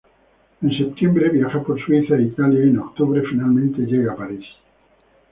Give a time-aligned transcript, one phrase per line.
[0.63, 4.43] En septiembre viaja por Suiza e Italia y en octubre, finalmente, arriba a París.